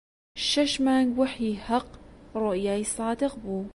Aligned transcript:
شەش 0.49 0.73
مانگ 0.85 1.09
وەحی 1.19 1.51
حەق 1.67 1.87
ڕوئیای 2.41 2.83
سادق 2.95 3.33
بوو 3.41 3.61